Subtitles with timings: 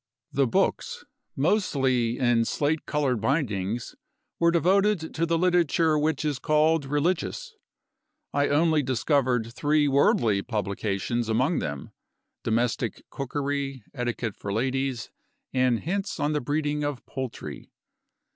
[0.33, 1.05] The books,
[1.35, 3.93] mostly in slate colored bindings,
[4.39, 7.53] were devoted to the literature which is called religious;
[8.33, 11.91] I only discovered three worldly publications among them
[12.43, 15.11] Domestic Cookery, Etiquette for Ladies,
[15.53, 17.69] and Hints on the Breeding of Poultry.